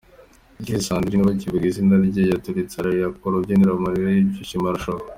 Ikirezi 0.59 0.87
Sandrine 0.87 1.27
bakivuga 1.29 1.65
izina 1.67 1.95
rye 2.07 2.23
yaturitse 2.31 2.75
ararira 2.77 3.07
ku 3.19 3.25
rubyiniro 3.31 3.71
amarira 3.73 4.09
y'ibyishimo 4.11 4.65
arashoka. 4.69 5.07